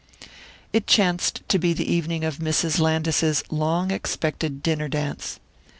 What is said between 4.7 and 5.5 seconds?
dance.